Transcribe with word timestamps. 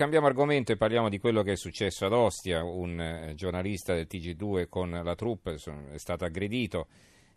Cambiamo 0.00 0.28
argomento 0.28 0.72
e 0.72 0.78
parliamo 0.78 1.10
di 1.10 1.18
quello 1.18 1.42
che 1.42 1.52
è 1.52 1.56
successo 1.56 2.06
ad 2.06 2.14
Ostia. 2.14 2.64
Un 2.64 2.98
eh, 2.98 3.34
giornalista 3.34 3.92
del 3.92 4.06
TG2 4.08 4.66
con 4.66 4.98
la 5.04 5.14
troupe 5.14 5.56
è 5.92 5.98
stato 5.98 6.24
aggredito 6.24 6.86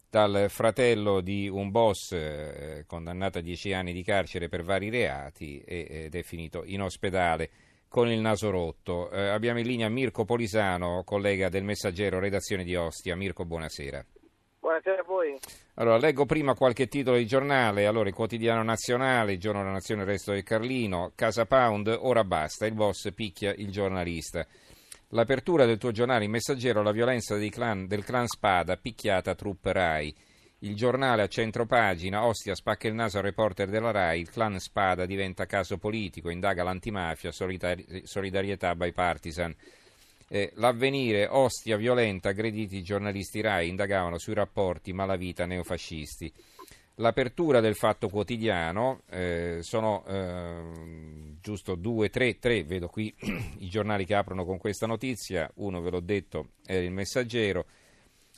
dal 0.10 0.46
fratello 0.48 1.20
di 1.20 1.50
un 1.50 1.72
boss 1.72 2.14
eh, 2.14 2.86
condannato 2.88 3.40
a 3.40 3.42
dieci 3.42 3.74
anni 3.74 3.92
di 3.92 4.02
carcere 4.02 4.48
per 4.48 4.64
vari 4.64 4.90
reati 4.90 5.60
ed 5.60 6.16
è 6.16 6.24
finito 6.24 6.64
in 6.64 6.84
ospedale 6.84 7.50
con 7.90 8.10
il 8.10 8.22
naso 8.22 8.50
rotto. 8.50 9.12
Eh, 9.12 9.28
abbiamo 9.28 9.60
in 9.60 9.68
linea 9.68 9.90
Mirko 9.90 10.24
Polisano, 10.24 11.04
collega 11.04 11.50
del 11.50 11.66
Messaggero, 11.66 12.18
redazione 12.18 12.64
di 12.64 12.78
Ostia. 12.78 13.18
Mirko, 13.18 13.44
buonasera. 13.44 14.06
Buonasera 14.74 15.02
a 15.02 15.06
voi. 15.06 15.38
Allora, 15.76 15.98
leggo 15.98 16.26
prima 16.26 16.56
qualche 16.56 16.88
titolo 16.88 17.18
di 17.18 17.28
giornale. 17.28 17.86
Allora, 17.86 18.10
il 18.10 18.16
quotidiano 18.16 18.64
nazionale, 18.64 19.34
il 19.34 19.40
giorno 19.40 19.60
della 19.60 19.74
nazione, 19.74 20.02
il 20.02 20.08
resto 20.08 20.32
del 20.32 20.42
Carlino, 20.42 21.12
Casa 21.14 21.46
Pound, 21.46 21.96
ora 22.00 22.24
basta, 22.24 22.66
il 22.66 22.74
boss 22.74 23.14
picchia 23.14 23.54
il 23.56 23.70
giornalista. 23.70 24.44
L'apertura 25.10 25.66
del 25.66 25.78
tuo 25.78 25.92
giornale 25.92 26.26
in 26.26 26.32
messaggero, 26.32 26.82
la 26.82 26.92
violenza 26.92 27.38
clan, 27.50 27.86
del 27.86 28.04
clan 28.04 28.26
Spada, 28.26 28.76
picchiata 28.78 29.36
truppe 29.36 29.74
Rai. 29.74 30.16
Il 30.60 30.76
giornale 30.76 31.22
a 31.22 31.28
centro 31.28 31.68
pagina, 31.68 32.26
Ostia 32.26 32.56
spacca 32.56 32.88
il 32.88 32.96
naso 32.96 33.18
al 33.18 33.26
reporter 33.26 33.70
della 33.70 33.92
Rai, 33.92 34.22
il 34.22 34.32
clan 34.32 34.58
Spada 34.58 35.06
diventa 35.06 35.46
caso 35.46 35.78
politico, 35.78 36.32
indaga 36.32 36.64
l'antimafia, 36.64 37.30
solidarietà 37.32 38.74
bipartisan. 38.74 39.56
Eh, 40.28 40.52
l'avvenire, 40.56 41.28
Ostia 41.28 41.78
violenta, 41.78 42.30
aggrediti 42.30 42.78
i 42.78 42.84
giornalisti 42.84 43.42
RAI, 43.42 43.70
indagavano 43.70 44.18
sui 44.18 44.34
rapporti 44.34 44.94
malavita 44.94 45.46
neofascisti. 45.46 46.32
L'apertura 46.98 47.60
del 47.60 47.76
Fatto 47.76 48.08
Quotidiano, 48.08 49.02
eh, 49.10 49.60
sono 49.62 50.06
eh, 50.06 50.62
giusto 51.42 51.74
due, 51.74 52.10
tre, 52.10 52.38
tre, 52.38 52.64
vedo 52.64 52.88
qui 52.88 53.14
i 53.60 53.68
giornali 53.68 54.06
che 54.06 54.14
aprono 54.14 54.46
con 54.46 54.60
questa 54.60 54.86
notizia, 54.86 55.50
uno 55.56 55.82
ve 55.82 55.90
l'ho 55.90 56.00
detto 56.00 56.50
è 56.64 56.76
il 56.76 56.92
Messaggero, 56.92 57.66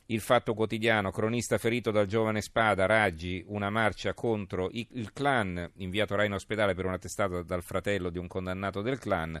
il 0.06 0.20
Fatto 0.20 0.54
Quotidiano, 0.54 1.10
cronista 1.10 1.58
ferito 1.58 1.90
dal 1.90 2.06
giovane 2.06 2.40
Spada, 2.40 2.86
Raggi, 2.86 3.44
una 3.48 3.70
marcia 3.70 4.14
contro 4.14 4.70
il 4.72 5.12
clan, 5.12 5.72
inviato 5.76 6.14
Rai 6.14 6.26
in 6.26 6.32
ospedale 6.32 6.74
per 6.74 6.86
una 6.86 6.98
testata 6.98 7.42
dal 7.42 7.62
fratello 7.62 8.08
di 8.08 8.18
un 8.18 8.26
condannato 8.28 8.82
del 8.82 8.98
clan, 8.98 9.40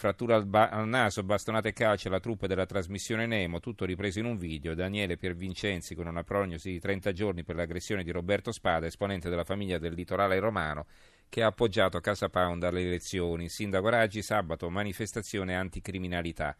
Frattura 0.00 0.34
al, 0.34 0.46
ba- 0.46 0.70
al, 0.70 0.88
naso, 0.88 1.22
bastonate 1.22 1.68
e 1.68 1.72
calci 1.74 2.06
alla 2.06 2.20
truppa 2.20 2.46
della 2.46 2.64
trasmissione 2.64 3.26
Nemo, 3.26 3.60
tutto 3.60 3.84
ripreso 3.84 4.18
in 4.18 4.24
un 4.24 4.38
video. 4.38 4.74
Daniele 4.74 5.18
Piervincenzi 5.18 5.94
con 5.94 6.06
una 6.06 6.24
prognosi 6.24 6.70
di 6.70 6.80
30 6.80 7.12
giorni 7.12 7.44
per 7.44 7.54
l'aggressione 7.54 8.02
di 8.02 8.10
Roberto 8.10 8.50
Spada, 8.50 8.86
esponente 8.86 9.28
della 9.28 9.44
famiglia 9.44 9.76
del 9.76 9.92
litorale 9.92 10.38
romano, 10.38 10.86
che 11.28 11.42
ha 11.42 11.48
appoggiato 11.48 12.00
Casa 12.00 12.30
Pound 12.30 12.62
alle 12.62 12.80
elezioni. 12.80 13.50
Sindaco 13.50 13.90
Raggi, 13.90 14.22
sabato, 14.22 14.70
manifestazione 14.70 15.54
anticriminalità. 15.54 16.56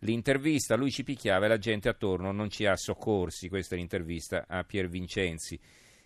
L'intervista, 0.00 0.74
lui 0.74 0.90
ci 0.90 1.04
picchiava 1.04 1.44
e 1.44 1.48
la 1.50 1.58
gente 1.58 1.88
attorno 1.88 2.32
non 2.32 2.50
ci 2.50 2.66
ha 2.66 2.74
soccorsi. 2.74 3.48
Questa 3.48 3.76
è 3.76 3.78
l'intervista 3.78 4.46
a 4.48 4.64
Piervincenzi. 4.64 5.56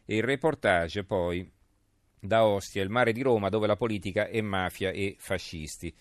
E 0.04 0.16
il 0.16 0.22
reportage 0.22 1.02
poi 1.04 1.50
da 2.20 2.44
Ostia, 2.44 2.82
il 2.82 2.90
mare 2.90 3.12
di 3.12 3.22
Roma, 3.22 3.48
dove 3.48 3.66
la 3.66 3.76
politica 3.76 4.26
è 4.28 4.42
mafia 4.42 4.90
e 4.90 5.16
fascisti. 5.18 5.94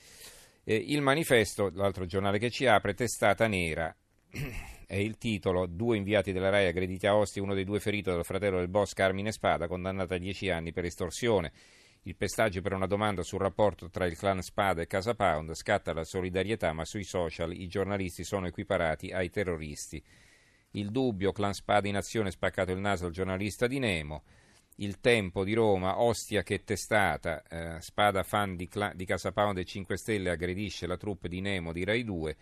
Eh, 0.71 0.85
il 0.87 1.01
manifesto, 1.01 1.69
l'altro 1.73 2.05
giornale 2.05 2.39
che 2.39 2.49
ci 2.49 2.65
apre, 2.65 2.93
testata 2.93 3.45
nera. 3.45 3.93
È 4.87 4.95
il 4.95 5.17
titolo, 5.17 5.65
due 5.65 5.97
inviati 5.97 6.31
della 6.31 6.49
RAI 6.49 6.67
aggrediti 6.67 7.07
a 7.07 7.15
Ostia, 7.17 7.41
uno 7.41 7.53
dei 7.53 7.65
due 7.65 7.81
ferito 7.81 8.11
dal 8.11 8.23
fratello 8.23 8.57
del 8.57 8.69
boss 8.69 8.93
Carmine 8.93 9.33
Spada, 9.33 9.67
condannato 9.67 10.13
a 10.13 10.17
dieci 10.17 10.49
anni 10.49 10.71
per 10.71 10.85
estorsione. 10.85 11.51
Il 12.03 12.15
pestaggio 12.15 12.61
per 12.61 12.71
una 12.71 12.87
domanda 12.87 13.21
sul 13.21 13.41
rapporto 13.41 13.89
tra 13.89 14.05
il 14.05 14.15
clan 14.15 14.41
Spada 14.41 14.81
e 14.81 14.87
Casa 14.87 15.13
Pound 15.13 15.53
scatta 15.55 15.91
la 15.91 16.05
solidarietà, 16.05 16.71
ma 16.71 16.85
sui 16.85 17.03
social 17.03 17.51
i 17.51 17.67
giornalisti 17.67 18.23
sono 18.23 18.47
equiparati 18.47 19.11
ai 19.11 19.29
terroristi. 19.29 20.01
Il 20.71 20.89
dubbio, 20.89 21.33
clan 21.33 21.53
Spada 21.53 21.89
in 21.89 21.97
azione, 21.97 22.31
spaccato 22.31 22.71
il 22.71 22.79
naso 22.79 23.07
al 23.07 23.11
giornalista 23.11 23.67
di 23.67 23.77
Nemo. 23.77 24.23
Il 24.81 24.99
Tempo 24.99 25.43
di 25.43 25.53
Roma, 25.53 26.01
Ostia 26.01 26.41
che 26.41 26.63
testata, 26.63 27.43
eh, 27.43 27.79
Spada 27.81 28.23
fan 28.23 28.55
di, 28.55 28.67
Cla- 28.67 28.93
di 28.95 29.05
Casa 29.05 29.31
Pound 29.31 29.59
e 29.59 29.63
5 29.63 29.95
Stelle 29.95 30.31
aggredisce 30.31 30.87
la 30.87 30.97
troupe 30.97 31.29
di 31.29 31.39
Nemo 31.39 31.71
di 31.71 31.83
Rai 31.83 32.03
2. 32.03 32.37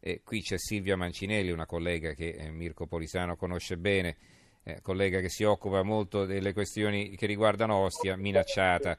E 0.00 0.22
qui 0.24 0.40
c'è 0.42 0.58
Silvia 0.58 0.96
Mancinelli, 0.96 1.52
una 1.52 1.66
collega 1.66 2.14
che 2.14 2.30
eh, 2.30 2.50
Mirko 2.50 2.88
Polisano 2.88 3.36
conosce 3.36 3.76
bene, 3.76 4.16
eh, 4.64 4.80
collega 4.82 5.20
che 5.20 5.28
si 5.28 5.44
occupa 5.44 5.84
molto 5.84 6.24
delle 6.24 6.52
questioni 6.52 7.14
che 7.14 7.26
riguardano 7.26 7.76
Ostia, 7.76 8.16
minacciata 8.16 8.98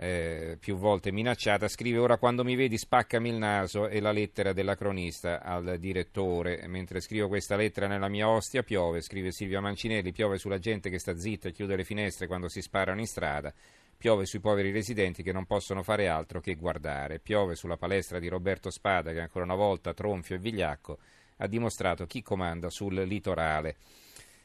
eh, 0.00 0.56
più 0.60 0.76
volte 0.76 1.10
minacciata, 1.10 1.66
scrive 1.66 1.98
ora 1.98 2.18
quando 2.18 2.44
mi 2.44 2.54
vedi 2.54 2.78
spaccami 2.78 3.30
il 3.30 3.34
naso 3.34 3.88
e 3.88 3.98
la 3.98 4.12
lettera 4.12 4.52
della 4.52 4.76
cronista 4.76 5.42
al 5.42 5.76
direttore. 5.80 6.64
Mentre 6.68 7.00
scrivo 7.00 7.26
questa 7.26 7.56
lettera 7.56 7.88
nella 7.88 8.08
mia 8.08 8.28
ostia 8.28 8.62
piove, 8.62 9.00
scrive 9.00 9.32
Silvia 9.32 9.60
Mancinelli, 9.60 10.12
piove 10.12 10.38
sulla 10.38 10.58
gente 10.58 10.88
che 10.88 11.00
sta 11.00 11.18
zitta 11.18 11.48
e 11.48 11.52
chiude 11.52 11.74
le 11.74 11.82
finestre 11.82 12.28
quando 12.28 12.48
si 12.48 12.62
sparano 12.62 13.00
in 13.00 13.06
strada, 13.06 13.52
piove 13.96 14.24
sui 14.24 14.38
poveri 14.38 14.70
residenti 14.70 15.24
che 15.24 15.32
non 15.32 15.46
possono 15.46 15.82
fare 15.82 16.06
altro 16.06 16.38
che 16.38 16.54
guardare, 16.54 17.18
piove 17.18 17.56
sulla 17.56 17.76
palestra 17.76 18.20
di 18.20 18.28
Roberto 18.28 18.70
Spada 18.70 19.12
che 19.12 19.20
ancora 19.20 19.44
una 19.44 19.56
volta, 19.56 19.94
tronfio 19.94 20.36
e 20.36 20.38
vigliacco, 20.38 20.98
ha 21.38 21.48
dimostrato 21.48 22.06
chi 22.06 22.22
comanda 22.22 22.70
sul 22.70 22.94
litorale 22.94 23.76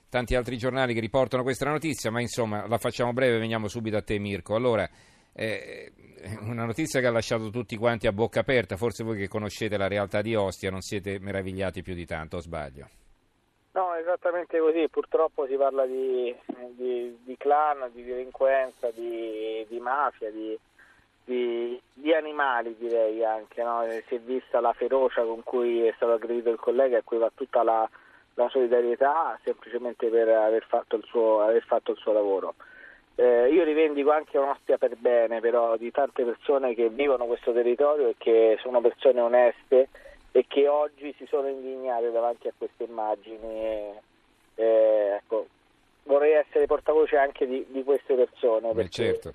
tanti 0.09 0.35
altri 0.35 0.57
giornali 0.57 0.93
che 0.93 0.99
riportano 0.99 1.41
questa 1.41 1.67
notizia, 1.67 2.11
ma 2.11 2.21
insomma 2.21 2.67
la 2.67 2.77
facciamo 2.77 3.13
breve, 3.13 3.39
veniamo 3.39 3.67
subito 3.67 3.97
a 3.97 4.03
te 4.03 4.19
Mirko. 4.19 4.53
Allora, 4.53 4.87
eh, 5.33 5.91
una 6.41 6.65
notizia 6.65 6.99
che 6.99 7.07
ha 7.07 7.11
lasciato 7.11 7.49
tutti 7.49 7.75
quanti 7.75 8.07
a 8.07 8.11
bocca 8.11 8.41
aperta, 8.41 8.77
forse 8.77 9.03
voi 9.03 9.17
che 9.17 9.27
conoscete 9.27 9.77
la 9.77 9.87
realtà 9.87 10.21
di 10.21 10.35
Ostia 10.35 10.71
non 10.71 10.81
siete 10.81 11.19
meravigliati 11.19 11.81
più 11.81 11.93
di 11.93 12.05
tanto, 12.05 12.37
o 12.37 12.39
sbaglio? 12.39 12.87
No, 13.71 13.95
esattamente 13.95 14.59
così, 14.59 14.87
purtroppo 14.87 15.47
si 15.47 15.55
parla 15.55 15.85
di, 15.87 16.35
di, 16.75 17.17
di 17.23 17.35
clan, 17.37 17.89
di 17.91 18.03
delinquenza, 18.03 18.91
di, 18.91 19.65
di 19.67 19.79
mafia, 19.79 20.29
di, 20.29 20.57
animali 22.13 22.75
direi 22.77 23.23
anche, 23.23 23.63
no? 23.63 23.83
si 24.07 24.15
è 24.15 24.19
vista 24.19 24.59
la 24.59 24.73
ferocia 24.73 25.23
con 25.23 25.43
cui 25.43 25.85
è 25.85 25.93
stato 25.95 26.13
aggredito 26.13 26.49
il 26.49 26.59
collega 26.59 26.95
e 26.95 26.99
a 26.99 27.03
cui 27.03 27.17
va 27.17 27.31
tutta 27.33 27.63
la, 27.63 27.89
la 28.35 28.49
solidarietà 28.49 29.37
semplicemente 29.43 30.07
per 30.07 30.29
aver 30.29 30.65
fatto 30.67 30.95
il 30.95 31.03
suo, 31.03 31.41
aver 31.41 31.63
fatto 31.63 31.91
il 31.91 31.97
suo 31.97 32.13
lavoro. 32.13 32.55
Eh, 33.15 33.49
io 33.51 33.63
rivendico 33.63 34.11
anche 34.11 34.39
un'ostia 34.39 34.79
per 34.79 34.95
bene 34.97 35.39
però 35.39 35.77
di 35.77 35.91
tante 35.91 36.23
persone 36.23 36.73
che 36.73 36.89
vivono 36.89 37.25
questo 37.25 37.53
territorio 37.53 38.07
e 38.07 38.15
che 38.17 38.57
sono 38.61 38.81
persone 38.81 39.21
oneste 39.21 39.89
e 40.31 40.45
che 40.47 40.67
oggi 40.67 41.13
si 41.17 41.27
sono 41.27 41.47
indignate 41.47 42.11
davanti 42.11 42.47
a 42.47 42.53
queste 42.57 42.85
immagini. 42.85 44.01
Eh, 44.55 45.15
ecco, 45.15 45.45
vorrei 46.03 46.33
essere 46.33 46.65
portavoce 46.65 47.17
anche 47.17 47.45
di, 47.45 47.63
di 47.69 47.83
queste 47.83 48.15
persone. 48.15 48.73
Perché, 48.73 48.89
certo. 48.89 49.33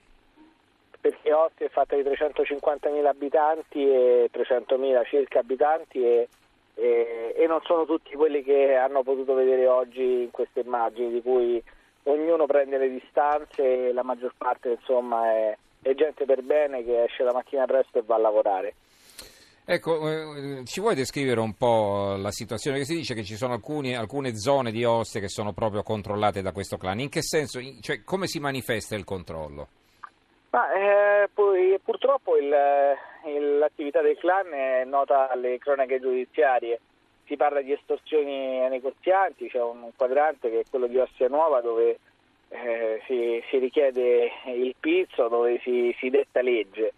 perché 1.00 1.32
Ostia 1.32 1.66
è 1.66 1.70
fatta 1.70 1.94
di 1.94 2.02
350.000 2.02 3.06
abitanti 3.06 3.88
e 3.88 4.28
300.000 4.32 5.06
circa 5.06 5.38
abitanti 5.38 6.02
e, 6.02 6.28
e, 6.74 7.34
e 7.36 7.46
non 7.46 7.60
sono 7.62 7.86
tutti 7.86 8.14
quelli 8.16 8.42
che 8.42 8.74
hanno 8.74 9.04
potuto 9.04 9.34
vedere 9.34 9.68
oggi 9.68 10.22
in 10.22 10.30
queste 10.32 10.60
immagini 10.60 11.12
di 11.12 11.22
cui 11.22 11.62
ognuno 12.08 12.46
prende 12.46 12.78
le 12.78 12.90
distanze 12.90 13.88
e 13.88 13.92
la 13.92 14.02
maggior 14.02 14.34
parte 14.36 14.70
insomma 14.70 15.30
è, 15.32 15.56
è 15.82 15.94
gente 15.94 16.24
per 16.24 16.42
bene 16.42 16.84
che 16.84 17.04
esce 17.04 17.22
la 17.22 17.32
mattina 17.32 17.64
presto 17.66 17.98
e 17.98 18.02
va 18.04 18.16
a 18.16 18.18
lavorare. 18.18 18.74
Ecco, 19.70 20.08
eh, 20.08 20.64
ci 20.64 20.80
vuoi 20.80 20.94
descrivere 20.94 21.40
un 21.40 21.54
po' 21.54 22.16
la 22.16 22.30
situazione 22.30 22.78
che 22.78 22.86
si 22.86 22.94
dice 22.94 23.12
che 23.12 23.22
ci 23.22 23.36
sono 23.36 23.52
alcuni, 23.52 23.94
alcune 23.94 24.34
zone 24.34 24.70
di 24.70 24.82
Ostia 24.82 25.20
che 25.20 25.28
sono 25.28 25.52
proprio 25.52 25.82
controllate 25.82 26.40
da 26.40 26.52
questo 26.52 26.78
clan? 26.78 27.00
In 27.00 27.10
che 27.10 27.20
senso, 27.22 27.60
cioè, 27.82 28.02
come 28.02 28.26
si 28.26 28.40
manifesta 28.40 28.94
il 28.94 29.04
controllo? 29.04 29.68
Ma, 30.50 30.72
eh, 30.72 31.28
poi, 31.34 31.78
purtroppo 31.84 32.38
il, 32.38 32.50
il, 33.26 33.58
l'attività 33.58 34.00
del 34.00 34.16
clan 34.16 34.50
è 34.54 34.84
nota 34.86 35.28
alle 35.28 35.58
cronache 35.58 36.00
giudiziarie 36.00 36.80
si 37.28 37.36
parla 37.36 37.60
di 37.60 37.72
estorsioni 37.72 38.60
ai 38.62 38.70
negozianti, 38.70 39.48
c'è 39.48 39.62
un 39.62 39.90
quadrante 39.94 40.50
che 40.50 40.60
è 40.60 40.64
quello 40.68 40.86
di 40.86 40.98
Ostia 40.98 41.28
Nuova 41.28 41.60
dove 41.60 41.98
eh, 42.48 43.02
si, 43.06 43.42
si, 43.50 43.58
richiede 43.58 44.32
il 44.46 44.74
pizzo, 44.80 45.28
dove 45.28 45.60
si, 45.62 45.94
si 45.98 46.08
detta 46.08 46.40
legge. 46.40 46.94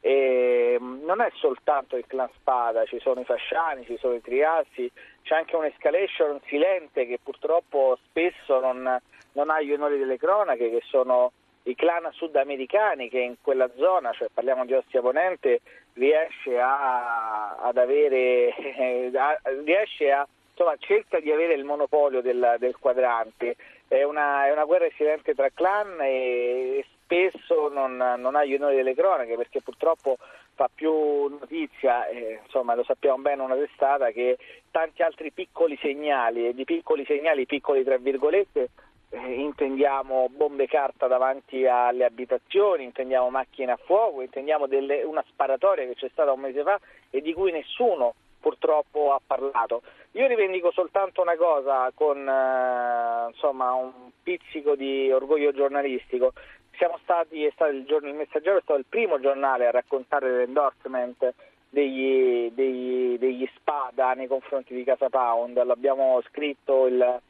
E 0.00 0.76
mm, 0.80 1.04
non 1.04 1.20
è 1.20 1.30
soltanto 1.34 1.96
il 1.96 2.06
clan 2.06 2.30
Spada, 2.36 2.84
ci 2.86 2.98
sono 2.98 3.20
i 3.20 3.24
fasciani, 3.24 3.84
ci 3.84 3.98
sono 3.98 4.14
i 4.14 4.22
triassi, 4.22 4.90
c'è 5.22 5.36
anche 5.36 5.56
un'escalation 5.56 6.40
silente 6.46 7.06
che 7.06 7.18
purtroppo 7.22 7.98
spesso 8.04 8.60
non, 8.60 8.98
non 9.32 9.50
ha 9.50 9.60
gli 9.60 9.72
onori 9.72 9.98
delle 9.98 10.16
cronache, 10.16 10.70
che 10.70 10.82
sono 10.84 11.32
i 11.64 11.74
clan 11.74 12.08
sudamericani 12.12 13.08
che 13.08 13.20
in 13.20 13.36
quella 13.40 13.70
zona, 13.76 14.12
cioè 14.12 14.28
parliamo 14.32 14.64
di 14.64 14.74
Ostia 14.74 15.00
Ponente, 15.00 15.60
riesce 15.94 16.58
a, 16.58 17.56
ad 17.56 17.76
avere, 17.76 18.54
eh, 18.56 19.10
a, 19.14 19.38
riesce 19.64 20.10
a, 20.10 20.26
insomma, 20.50 20.74
cerca 20.78 21.20
di 21.20 21.30
avere 21.30 21.54
il 21.54 21.64
monopolio 21.64 22.20
del, 22.20 22.56
del 22.58 22.76
quadrante. 22.78 23.56
È 23.86 24.02
una, 24.02 24.46
è 24.46 24.52
una, 24.52 24.64
guerra 24.64 24.88
silente 24.96 25.34
tra 25.34 25.50
clan 25.52 25.98
e 26.00 26.84
spesso 27.02 27.68
non, 27.68 27.96
non 27.96 28.34
ha 28.34 28.44
gli 28.44 28.54
onori 28.54 28.76
delle 28.76 28.94
cronache 28.94 29.36
perché 29.36 29.60
purtroppo 29.60 30.16
fa 30.54 30.70
più 30.72 31.26
notizia, 31.26 32.06
eh, 32.08 32.40
insomma 32.44 32.74
lo 32.74 32.84
sappiamo 32.84 33.18
bene 33.18 33.42
una 33.42 33.56
testata, 33.56 34.10
che 34.10 34.38
tanti 34.70 35.02
altri 35.02 35.32
piccoli 35.32 35.78
segnali, 35.80 36.48
e 36.48 36.54
di 36.54 36.64
piccoli 36.64 37.04
segnali, 37.04 37.46
piccoli 37.46 37.84
tra 37.84 37.96
virgolette, 37.96 38.70
eh, 39.14 39.40
intendiamo 39.40 40.28
bombe 40.30 40.66
carta 40.66 41.06
davanti 41.06 41.66
alle 41.66 42.04
abitazioni, 42.04 42.84
intendiamo 42.84 43.30
macchine 43.30 43.72
a 43.72 43.76
fuoco, 43.76 44.22
intendiamo 44.22 44.66
delle, 44.66 45.02
una 45.02 45.24
sparatoria 45.28 45.86
che 45.86 45.94
c'è 45.94 46.08
stata 46.12 46.32
un 46.32 46.40
mese 46.40 46.62
fa 46.62 46.78
e 47.10 47.20
di 47.20 47.32
cui 47.32 47.52
nessuno 47.52 48.14
purtroppo 48.40 49.12
ha 49.12 49.20
parlato. 49.24 49.82
Io 50.12 50.26
rivendico 50.26 50.70
soltanto 50.72 51.22
una 51.22 51.36
cosa 51.36 51.90
con 51.94 52.18
eh, 52.18 53.28
insomma, 53.28 53.72
un 53.72 53.92
pizzico 54.22 54.74
di 54.74 55.10
orgoglio 55.10 55.52
giornalistico. 55.52 56.32
Siamo 56.76 56.98
stati, 57.02 57.38
il, 57.38 57.84
giorno, 57.86 58.08
il 58.08 58.14
Messaggero 58.14 58.58
è 58.58 58.62
stato 58.62 58.78
il 58.78 58.86
primo 58.88 59.20
giornale 59.20 59.66
a 59.66 59.70
raccontare 59.70 60.38
l'endorsement 60.38 61.32
degli, 61.70 62.50
degli, 62.52 63.16
degli 63.16 63.48
spada 63.56 64.12
nei 64.14 64.26
confronti 64.26 64.74
di 64.74 64.84
Casa 64.84 65.08
Pound. 65.08 65.62
L'abbiamo 65.62 66.20
scritto 66.26 66.86
il, 66.86 67.20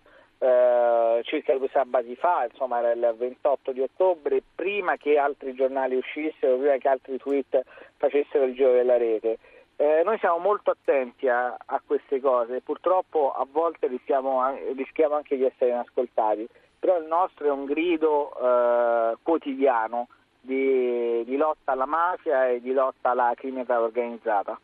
eh, 0.44 1.22
circa 1.24 1.56
due 1.56 1.70
sabati 1.72 2.14
fa, 2.16 2.46
insomma 2.50 2.78
era 2.78 2.92
il 2.92 3.14
28 3.16 3.72
di 3.72 3.80
ottobre, 3.80 4.42
prima 4.54 4.96
che 4.98 5.16
altri 5.16 5.54
giornali 5.54 5.96
uscissero, 5.96 6.58
prima 6.58 6.76
che 6.76 6.88
altri 6.88 7.16
tweet 7.16 7.62
facessero 7.96 8.44
il 8.44 8.54
giro 8.54 8.72
della 8.72 8.98
rete. 8.98 9.38
Eh, 9.76 10.02
noi 10.04 10.18
siamo 10.18 10.36
molto 10.38 10.70
attenti 10.70 11.28
a, 11.28 11.46
a, 11.46 11.80
queste 11.84 12.20
cose, 12.20 12.60
purtroppo 12.60 13.32
a 13.32 13.46
volte 13.50 13.86
rischiamo, 13.86 14.54
rischiamo, 14.76 15.14
anche 15.14 15.36
di 15.36 15.44
essere 15.44 15.70
inascoltati, 15.70 16.46
però 16.78 16.98
il 16.98 17.06
nostro 17.06 17.46
è 17.46 17.50
un 17.50 17.64
grido 17.64 18.30
eh, 18.38 19.16
quotidiano 19.22 20.08
di, 20.40 21.24
di, 21.24 21.36
lotta 21.36 21.72
alla 21.72 21.86
mafia 21.86 22.48
e 22.48 22.60
di 22.60 22.72
lotta 22.72 23.10
alla 23.12 23.32
criminalità 23.34 23.80
organizzata. 23.80 24.60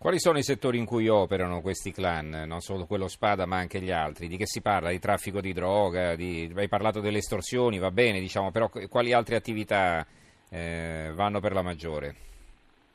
Quali 0.00 0.20
sono 0.20 0.38
i 0.38 0.44
settori 0.44 0.78
in 0.78 0.84
cui 0.84 1.08
operano 1.08 1.60
questi 1.60 1.90
clan, 1.90 2.44
non 2.46 2.60
solo 2.60 2.86
quello 2.86 3.08
Spada 3.08 3.46
ma 3.46 3.56
anche 3.56 3.80
gli 3.80 3.90
altri? 3.90 4.28
Di 4.28 4.36
che 4.36 4.46
si 4.46 4.62
parla? 4.62 4.90
Di 4.90 5.00
traffico 5.00 5.40
di 5.40 5.52
droga? 5.52 6.14
Di... 6.14 6.48
Hai 6.54 6.68
parlato 6.68 7.00
delle 7.00 7.18
estorsioni, 7.18 7.80
va 7.80 7.90
bene, 7.90 8.20
diciamo, 8.20 8.52
però 8.52 8.70
quali 8.88 9.12
altre 9.12 9.34
attività 9.34 10.06
eh, 10.50 11.10
vanno 11.14 11.40
per 11.40 11.52
la 11.52 11.62
maggiore? 11.62 12.14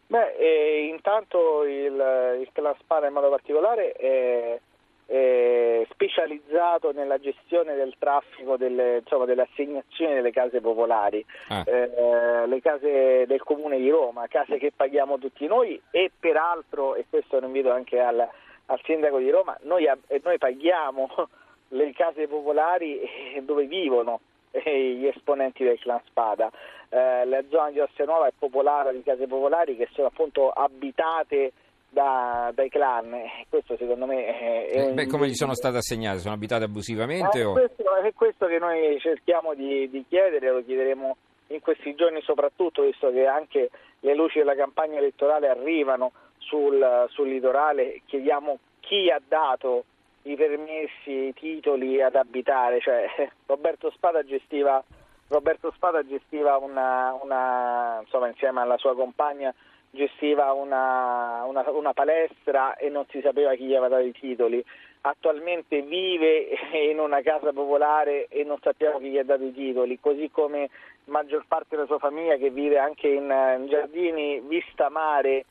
Beh, 0.07 0.35
eh, 0.37 0.85
intanto 0.89 1.65
il, 1.65 2.39
il 2.39 2.49
clan 2.53 2.73
Spada 2.79 3.07
in 3.07 3.13
modo 3.13 3.29
particolare 3.29 3.91
è, 3.91 4.59
è, 5.05 5.85
specializzato 5.89 6.91
nella 6.91 7.19
gestione 7.19 7.75
del 7.75 7.93
traffico 7.97 8.57
delle, 8.57 8.97
insomma, 8.97 9.25
delle 9.25 9.43
assegnazioni 9.43 10.15
delle 10.15 10.31
case 10.31 10.61
popolari, 10.61 11.25
ah. 11.49 11.63
eh, 11.65 12.47
le 12.47 12.61
case 12.61 13.25
del 13.27 13.43
comune 13.43 13.77
di 13.77 13.89
Roma, 13.89 14.27
case 14.27 14.57
che 14.57 14.71
paghiamo 14.75 15.17
tutti 15.17 15.45
noi 15.47 15.79
e 15.91 16.11
peraltro, 16.17 16.95
e 16.95 17.05
questo 17.09 17.37
un 17.37 17.45
invito 17.45 17.71
anche 17.71 17.99
al, 17.99 18.27
al 18.65 18.81
sindaco 18.83 19.19
di 19.19 19.29
Roma, 19.29 19.57
noi, 19.63 19.87
noi 20.23 20.37
paghiamo 20.37 21.09
le 21.69 21.91
case 21.93 22.27
popolari 22.27 23.01
dove 23.41 23.65
vivono 23.65 24.19
gli 24.63 25.07
esponenti 25.07 25.63
del 25.63 25.79
clan 25.79 26.01
Spada. 26.05 26.51
Eh, 26.89 27.25
la 27.25 27.43
zona 27.49 27.71
di 27.71 27.79
Ostia 27.79 28.05
Nuova 28.05 28.27
è 28.27 28.33
popolare 28.37 28.93
di 28.93 29.01
case 29.01 29.27
popolari 29.27 29.75
che 29.75 29.89
sono 29.93 30.07
appunto 30.07 30.49
abitate 30.51 31.53
da, 31.93 32.51
dai 32.53 32.69
clan. 32.69 33.15
Questo 33.47 33.77
secondo 33.77 34.05
me 34.05 34.25
è, 34.25 34.67
è 34.69 34.87
eh, 34.89 34.93
Beh, 34.93 35.07
come 35.07 35.27
gli 35.27 35.35
sono 35.35 35.53
state 35.53 35.77
assegnate? 35.77 36.19
Sono 36.19 36.33
abitate 36.33 36.65
abusivamente? 36.65 37.39
Eh, 37.39 37.45
o... 37.45 37.53
questo, 37.53 37.83
è 37.95 38.13
questo 38.13 38.47
che 38.47 38.57
noi 38.57 38.99
cerchiamo 38.99 39.53
di, 39.53 39.89
di 39.89 40.03
chiedere, 40.09 40.51
lo 40.51 40.63
chiederemo 40.63 41.15
in 41.47 41.61
questi 41.61 41.93
giorni 41.95 42.21
soprattutto, 42.23 42.83
visto 42.83 43.11
che 43.11 43.27
anche 43.27 43.69
le 43.99 44.15
luci 44.15 44.39
della 44.39 44.55
campagna 44.55 44.97
elettorale 44.97 45.47
arrivano 45.47 46.11
sul, 46.39 47.05
sul 47.09 47.29
litorale, 47.29 48.01
chiediamo 48.05 48.57
chi 48.79 49.09
ha 49.09 49.21
dato 49.25 49.85
i 50.23 50.35
permessi, 50.35 51.27
i 51.27 51.33
titoli 51.33 52.01
ad 52.01 52.15
abitare, 52.15 52.79
cioè 52.81 53.05
Roberto 53.45 53.91
Spada 53.91 54.23
gestiva, 54.23 54.83
Roberto 55.27 55.71
Spada 55.75 56.05
gestiva 56.05 56.57
una, 56.57 57.15
una, 57.21 57.99
insomma, 58.01 58.27
insieme 58.27 58.61
alla 58.61 58.77
sua 58.77 58.95
compagna 58.95 59.53
gestiva 59.93 60.51
una, 60.53 61.43
una, 61.45 61.63
una, 61.69 61.93
palestra 61.93 62.75
e 62.75 62.89
non 62.89 63.05
si 63.09 63.21
sapeva 63.21 63.53
chi 63.53 63.65
gli 63.65 63.75
aveva 63.75 63.89
dato 63.95 64.05
i 64.05 64.11
titoli. 64.11 64.63
Attualmente 65.01 65.81
vive 65.81 66.49
in 66.89 66.99
una 66.99 67.21
casa 67.21 67.53
popolare 67.53 68.27
e 68.27 68.43
non 68.43 68.57
sappiamo 68.61 68.99
chi 68.99 69.09
gli 69.09 69.17
ha 69.17 69.23
dato 69.23 69.43
i 69.43 69.53
titoli, 69.53 69.99
così 69.99 70.29
come 70.31 70.69
maggior 71.05 71.45
parte 71.47 71.75
della 71.75 71.85
sua 71.85 71.99
famiglia 71.99 72.35
che 72.37 72.49
vive 72.49 72.79
anche 72.79 73.07
in, 73.07 73.23
in 73.23 73.67
giardini 73.67 74.39
vista 74.41 74.89
mare 74.89 75.45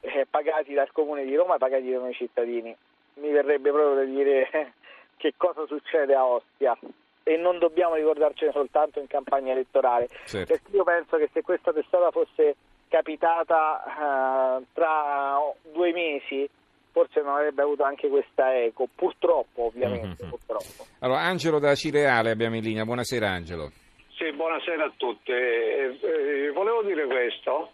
eh, 0.00 0.26
pagati 0.28 0.74
dal 0.74 0.92
comune 0.92 1.24
di 1.24 1.34
Roma, 1.34 1.58
pagati 1.58 1.90
da 1.90 1.98
noi 1.98 2.12
cittadini 2.12 2.76
mi 3.16 3.30
verrebbe 3.30 3.70
proprio 3.70 3.94
da 3.94 4.04
dire 4.04 4.48
che 5.16 5.34
cosa 5.36 5.66
succede 5.66 6.14
a 6.14 6.24
Ostia 6.24 6.76
e 7.22 7.36
non 7.36 7.58
dobbiamo 7.58 7.94
ricordarcene 7.94 8.52
soltanto 8.52 9.00
in 9.00 9.06
campagna 9.08 9.52
elettorale. 9.52 10.08
Certo. 10.26 10.52
Perché 10.52 10.76
io 10.76 10.84
penso 10.84 11.16
che 11.16 11.28
se 11.32 11.42
questa 11.42 11.72
testata 11.72 12.10
fosse 12.10 12.54
capitata 12.96 14.58
uh, 14.58 14.64
tra 14.72 15.36
due 15.72 15.92
mesi 15.92 16.48
forse 16.92 17.20
non 17.20 17.34
avrebbe 17.34 17.60
avuto 17.60 17.82
anche 17.82 18.08
questa 18.08 18.56
eco, 18.56 18.88
purtroppo 18.94 19.66
ovviamente. 19.66 20.22
Mm-hmm. 20.22 20.30
Purtroppo. 20.30 20.86
Allora, 21.00 21.20
Angelo 21.20 21.58
da 21.58 21.74
Cireale 21.74 22.30
abbiamo 22.30 22.56
in 22.56 22.62
linea, 22.62 22.86
buonasera 22.86 23.28
Angelo. 23.28 23.70
Sì, 24.16 24.32
buonasera 24.32 24.84
a 24.84 24.92
tutti. 24.96 25.30
Eh, 25.30 25.98
eh, 26.00 26.50
volevo 26.52 26.82
dire 26.84 27.04
questo, 27.04 27.72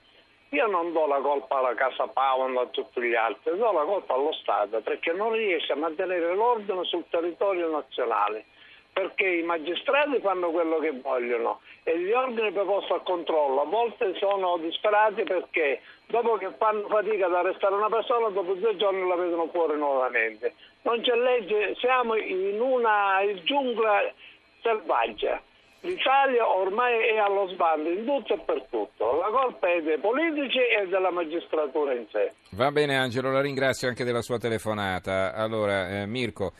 io 0.49 0.67
non 0.67 0.93
do 0.93 1.07
la 1.07 1.21
colpa 1.21 1.59
alla 1.59 1.75
Casa 1.75 2.09
Pound 2.09 2.57
a 2.57 2.67
tutti 2.67 3.01
gli 3.01 3.15
altri, 3.15 3.57
do 3.57 3.71
la 3.71 3.85
colpa 3.85 4.15
allo 4.15 4.33
Stato 4.33 4.81
perché 4.81 5.13
non 5.13 5.31
riesce 5.31 5.73
a 5.73 5.77
mantenere 5.77 6.35
l'ordine 6.35 6.83
sul 6.83 7.05
territorio 7.09 7.71
nazionale, 7.71 8.47
perché 8.93 9.27
i 9.27 9.43
magistrati 9.43 10.21
fanno 10.21 10.50
quello 10.50 10.79
che 10.79 10.93
vogliono 11.00 11.61
e 11.83 11.99
gli 11.99 12.12
ordini 12.12 12.53
preposti 12.53 12.93
al 12.93 13.03
controllo 13.03 13.62
a 13.62 13.65
volte 13.65 14.15
sono 14.19 14.59
disperati 14.59 15.23
perché 15.23 15.81
dopo 16.06 16.37
che 16.37 16.50
fanno 16.59 16.87
fatica 16.89 17.27
ad 17.27 17.35
arrestare 17.35 17.75
una 17.75 17.89
persona, 17.89 18.29
dopo 18.29 18.55
due 18.55 18.77
giorni 18.77 19.06
la 19.09 19.17
vedono 19.17 19.49
fuori 19.49 19.77
nuovamente. 19.77 20.55
Non 20.83 21.00
c'è 21.00 21.15
legge, 21.15 21.75
siamo 21.77 22.15
in 22.17 22.61
una 22.61 23.21
giungla 23.44 24.12
selvaggia 24.61 25.41
L'Italia 25.85 26.47
ormai 26.49 27.09
è 27.09 27.19
allo 27.19 27.49
sbando 27.49 27.91
in 27.91 28.05
tutto 28.05 28.35
e 28.35 28.38
per 28.38 28.67
tutto. 28.71 29.19
La 29.19 29.31
colpa 29.31 29.69
è 29.69 29.83
dei 29.83 29.99
politici 29.99 30.59
e 30.59 30.87
della 30.87 31.11
magistratura 31.11 31.93
in 31.93 32.06
sé. 32.12 32.35
Va 32.50 32.71
bene 32.71 32.97
Angelo, 32.97 33.33
la 33.33 33.41
ringrazio 33.41 33.88
anche 33.88 34.05
della 34.05 34.23
sua 34.23 34.38
telefonata. 34.38 35.35
Allora, 35.35 35.88
eh, 35.88 36.07
Mirko, 36.07 36.52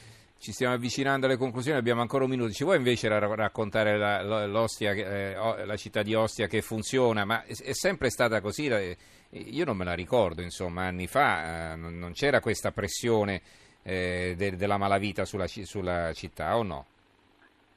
ci 0.43 0.51
stiamo 0.51 0.75
avvicinando 0.75 1.27
alle 1.27 1.37
conclusioni, 1.37 1.79
abbiamo 1.79 2.01
ancora 2.01 2.25
un 2.25 2.31
minuto. 2.31 2.51
Ci 2.51 2.65
vuoi 2.65 2.77
invece 2.77 3.09
raccontare 3.09 3.97
la, 3.97 4.23
eh, 4.91 5.65
la 5.65 5.77
città 5.77 6.03
di 6.03 6.17
Ostia 6.17 6.49
che 6.49 6.63
funziona? 6.63 7.25
Ma 7.25 7.45
è, 7.45 7.53
è 7.53 7.73
sempre 7.73 8.11
stata 8.11 8.41
così? 8.41 8.65
Io 9.31 9.65
non 9.65 9.77
me 9.77 9.85
la 9.85 9.95
ricordo, 9.95 10.43
insomma, 10.43 10.87
anni 10.87 11.07
fa 11.07 11.75
eh, 11.75 11.77
non 11.77 12.11
c'era 12.13 12.41
questa 12.41 12.73
pressione 12.73 13.41
eh, 13.85 14.35
de, 14.37 14.57
della 14.57 14.79
malavita 14.79 15.25
sulla, 15.25 15.47
sulla 15.47 16.13
città, 16.13 16.57
o 16.57 16.65
no? 16.65 16.87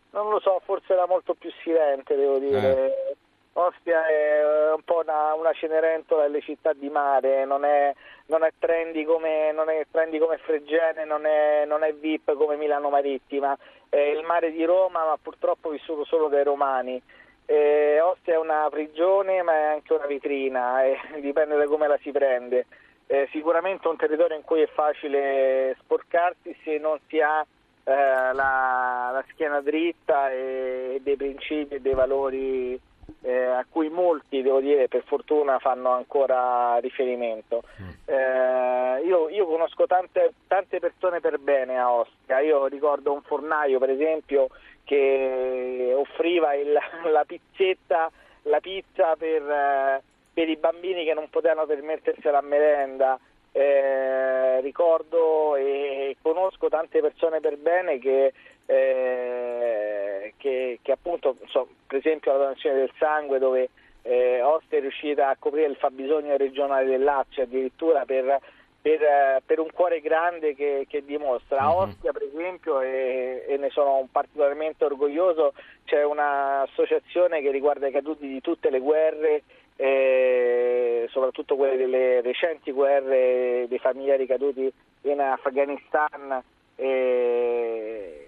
non 0.09 0.29
lo 0.29 0.39
so, 0.39 0.59
forse 0.63 0.93
era 0.93 1.05
molto 1.05 1.35
più 1.35 1.51
silente, 1.61 2.15
devo 2.15 2.39
dire. 2.39 2.93
Eh. 3.09 3.15
Ostia 3.57 4.05
è 4.05 4.73
un 4.73 4.81
po' 4.83 5.01
una, 5.01 5.33
una 5.33 5.53
Cenerentola 5.53 6.23
delle 6.23 6.41
città 6.41 6.73
di 6.73 6.89
mare, 6.89 7.45
non 7.45 7.63
è, 7.63 7.93
non 8.25 8.43
è, 8.43 8.51
trendy, 8.59 9.05
come, 9.05 9.53
non 9.53 9.69
è 9.69 9.85
trendy 9.89 10.17
come 10.17 10.37
Fregene, 10.39 11.05
non 11.05 11.25
è, 11.25 11.63
non 11.65 11.83
è 11.83 11.93
VIP 11.93 12.35
come 12.35 12.57
Milano 12.57 12.89
Marittima, 12.89 13.57
è 13.87 13.97
il 13.97 14.23
mare 14.25 14.51
di 14.51 14.65
Roma 14.65 15.05
ma 15.05 15.17
purtroppo 15.21 15.69
vissuto 15.69 16.03
solo 16.03 16.27
dai 16.27 16.43
romani. 16.43 17.01
Eh, 17.45 18.01
Ostia 18.01 18.33
è 18.33 18.37
una 18.37 18.67
prigione 18.69 19.41
ma 19.41 19.53
è 19.53 19.63
anche 19.63 19.93
una 19.93 20.05
vetrina, 20.05 20.83
eh, 20.83 20.99
dipende 21.21 21.55
da 21.55 21.65
come 21.65 21.87
la 21.87 21.97
si 22.01 22.11
prende. 22.11 22.65
Eh, 23.07 23.29
sicuramente 23.31 23.87
un 23.87 23.95
territorio 23.95 24.35
in 24.35 24.43
cui 24.43 24.61
è 24.61 24.67
facile 24.67 25.77
sporcarsi 25.79 26.53
se 26.63 26.77
non 26.77 26.99
si 27.07 27.21
ha 27.21 27.45
eh, 27.85 27.93
la, 27.93 29.11
la, 29.13 29.23
schiena 29.29 29.61
dritta 29.61 30.29
e, 30.31 30.99
dei 31.01 31.15
principi 31.15 31.75
e 31.75 31.81
dei 31.81 31.93
valori 31.93 32.77
eh, 33.25 33.45
a 33.45 33.65
cui 33.67 33.89
molti, 33.89 34.43
devo 34.43 34.59
dire, 34.59 34.87
per 34.87 35.03
fortuna 35.03 35.57
fanno 35.57 35.89
ancora 35.89 36.77
riferimento. 36.77 37.63
Mm. 37.81 37.89
Eh, 38.05 39.01
io, 39.03 39.29
io, 39.29 39.47
conosco 39.47 39.87
tante, 39.87 40.33
tante, 40.47 40.79
persone 40.79 41.19
per 41.19 41.39
bene 41.39 41.79
a 41.79 41.91
Ostia, 41.91 42.39
io 42.39 42.67
ricordo 42.67 43.13
un 43.13 43.23
fornaio 43.23 43.79
per 43.79 43.89
esempio 43.89 44.49
che 44.83 45.91
offriva 45.95 46.53
il, 46.53 46.71
la 47.11 47.23
pizzetta, 47.25 48.11
la 48.43 48.59
pizza 48.59 49.15
per, 49.15 49.41
eh, 49.41 50.03
per 50.31 50.47
i 50.47 50.57
bambini 50.57 51.03
che 51.03 51.15
non 51.15 51.27
potevano 51.31 51.65
permettersi 51.65 52.29
la 52.29 52.41
merenda 52.41 53.19
eh, 53.51 54.61
ricordo 54.61 55.55
e 55.55 56.17
conosco 56.21 56.67
tante 56.67 56.99
persone 56.99 57.39
per 57.39 57.57
bene 57.57 57.97
che, 57.99 58.33
eh, 58.65 60.33
che, 60.37 60.79
che 60.81 60.91
appunto, 60.91 61.35
so, 61.47 61.67
per 61.87 61.97
esempio 61.99 62.31
la 62.31 62.37
donazione 62.37 62.77
del 62.77 62.91
sangue 62.97 63.39
dove 63.39 63.69
eh, 64.01 64.41
Ostia 64.41 64.77
è 64.77 64.81
riuscita 64.81 65.29
a 65.29 65.35
coprire 65.37 65.67
il 65.67 65.77
fabbisogno 65.77 66.37
regionale 66.37 66.85
del 66.85 67.03
Lazio 67.03 67.43
addirittura 67.43 68.05
per, 68.05 68.39
per, 68.79 69.41
per 69.43 69.59
un 69.59 69.69
cuore 69.73 69.99
grande 69.99 70.53
che, 70.53 70.85
che 70.87 71.03
dimostra. 71.03 71.61
A 71.61 71.75
Ostia 71.75 72.11
per 72.11 72.21
esempio, 72.21 72.81
e, 72.81 73.45
e, 73.47 73.57
ne 73.57 73.69
sono 73.71 74.07
particolarmente 74.11 74.85
orgoglioso, 74.85 75.53
c'è 75.85 76.03
un'associazione 76.03 77.41
che 77.41 77.49
riguarda 77.49 77.87
i 77.87 77.91
caduti 77.91 78.27
di 78.27 78.41
tutte 78.41 78.69
le 78.69 78.79
guerre, 78.79 79.41
eh, 79.75 81.07
soprattutto 81.09 81.55
quelle 81.55 81.77
delle 81.77 82.21
recenti 82.21 82.71
guerre 82.71 83.65
dei 83.67 83.79
familiari 83.79 84.27
caduti 84.27 84.71
in 85.01 85.19
Afghanistan. 85.19 86.43
Eh, 86.75 88.24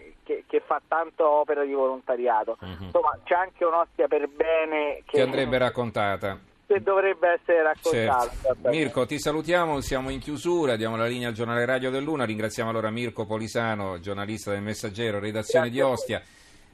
fa 0.77 0.81
tanto 0.88 1.27
opera 1.27 1.63
di 1.63 1.74
volontariato. 1.74 2.57
Uh-huh. 2.60 2.84
Insomma, 2.86 3.17
c'è 3.24 3.36
anche 3.36 3.65
un'ostia 3.65 4.07
per 4.07 4.27
bene 4.27 5.01
che, 5.05 5.17
che 5.17 5.22
andrebbe 5.22 5.57
raccontata. 5.57 6.39
Che 6.65 6.81
dovrebbe 6.81 7.39
essere 7.39 7.63
raccontata. 7.63 8.29
Certo. 8.41 8.69
Mirko, 8.69 9.05
ti 9.05 9.19
salutiamo, 9.19 9.79
siamo 9.79 10.10
in 10.10 10.19
chiusura, 10.19 10.75
diamo 10.75 10.98
la 10.98 11.05
linea 11.05 11.29
al 11.29 11.34
giornale 11.34 11.65
Radio 11.65 11.89
del 11.89 12.03
Luna, 12.03 12.25
ringraziamo 12.25 12.69
allora 12.69 12.89
Mirko 12.89 13.25
Polisano, 13.25 14.00
giornalista 14.00 14.51
del 14.51 14.62
Messaggero, 14.62 15.19
redazione 15.19 15.69
Grazie 15.69 15.84
di 15.84 15.91
Ostia. 15.91 16.22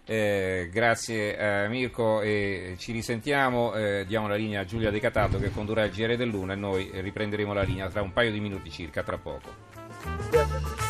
Eh, 0.06 0.70
grazie 0.70 1.64
a 1.64 1.70
Mirko 1.70 2.20
e 2.20 2.76
ci 2.78 2.92
risentiamo, 2.92 3.74
eh, 3.74 4.04
diamo 4.06 4.28
la 4.28 4.36
linea 4.36 4.62
a 4.62 4.66
Giulia 4.66 4.92
De 4.92 5.00
Cataldo 5.00 5.40
che 5.40 5.50
condurrà 5.50 5.86
il 5.86 5.92
GR 5.92 6.18
del 6.18 6.28
Luna 6.28 6.54
e 6.54 6.58
noi 6.58 6.92
riprenderemo 6.92 7.54
la 7.54 7.62
linea 7.62 7.88
tra 7.88 8.02
un 8.02 8.12
paio 8.12 8.32
di 8.32 8.42
minuti 8.42 8.70
circa, 8.70 9.02
tra 9.04 9.18
poco. 9.18 10.83